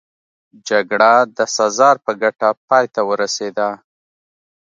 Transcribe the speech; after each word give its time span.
جګړه 0.67 1.13
د 1.37 1.39
سزار 1.57 1.95
په 2.05 2.11
ګټه 2.21 2.49
پای 2.67 2.85
ته 2.93 3.01
ورسېده. 3.09 3.69